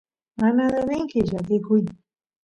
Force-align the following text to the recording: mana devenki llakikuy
mana 0.39 0.63
devenki 0.73 1.19
llakikuy 1.29 1.83